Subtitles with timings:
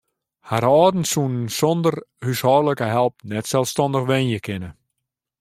[0.49, 1.95] Har âlden soene sonder
[2.25, 4.71] húshâldlike help net selsstannich wenje kinne.